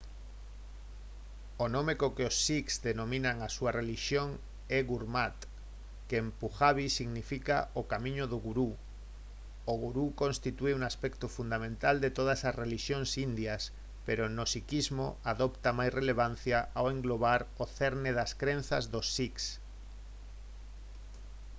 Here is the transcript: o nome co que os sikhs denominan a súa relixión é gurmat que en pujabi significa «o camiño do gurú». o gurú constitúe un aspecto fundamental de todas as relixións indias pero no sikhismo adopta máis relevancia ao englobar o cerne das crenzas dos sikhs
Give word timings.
o 1.63 1.65
nome 1.75 1.93
co 1.99 2.07
que 2.15 2.23
os 2.31 2.37
sikhs 2.45 2.75
denominan 2.87 3.37
a 3.47 3.49
súa 3.55 3.71
relixión 3.79 4.27
é 4.77 4.79
gurmat 4.91 5.37
que 6.07 6.17
en 6.23 6.27
pujabi 6.39 6.85
significa 6.99 7.57
«o 7.79 7.81
camiño 7.91 8.25
do 8.31 8.37
gurú». 8.45 8.69
o 9.71 9.73
gurú 9.83 10.05
constitúe 10.21 10.71
un 10.79 10.83
aspecto 10.91 11.25
fundamental 11.37 11.95
de 12.03 12.11
todas 12.17 12.39
as 12.47 12.57
relixións 12.63 13.09
indias 13.27 13.61
pero 14.07 14.23
no 14.37 14.45
sikhismo 14.53 15.07
adopta 15.33 15.69
máis 15.79 15.91
relevancia 15.99 16.59
ao 16.77 16.85
englobar 16.93 17.41
o 17.63 17.65
cerne 17.77 18.11
das 18.19 18.31
crenzas 18.41 18.83
dos 18.93 19.07
sikhs 19.17 19.45